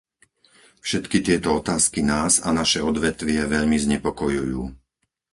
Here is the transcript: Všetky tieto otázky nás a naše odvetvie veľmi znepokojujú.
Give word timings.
Všetky 0.85 1.17
tieto 1.27 1.49
otázky 1.61 1.99
nás 2.13 2.33
a 2.41 2.49
naše 2.59 2.79
odvetvie 2.89 3.41
veľmi 3.55 3.77
znepokojujú. 3.85 4.63